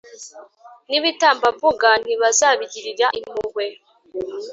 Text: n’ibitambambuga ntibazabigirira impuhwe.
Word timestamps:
n’ibitambambuga 0.89 1.89
ntibazabigirira 2.03 3.07
impuhwe. 3.19 3.65